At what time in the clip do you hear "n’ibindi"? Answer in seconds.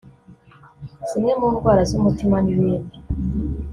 2.45-2.97